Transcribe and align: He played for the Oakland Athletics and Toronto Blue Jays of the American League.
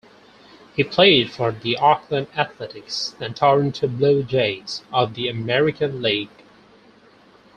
He 0.75 0.83
played 0.83 1.29
for 1.31 1.51
the 1.51 1.77
Oakland 1.77 2.25
Athletics 2.35 3.13
and 3.21 3.35
Toronto 3.35 3.87
Blue 3.87 4.23
Jays 4.23 4.81
of 4.91 5.13
the 5.13 5.27
American 5.29 6.01
League. 6.01 6.43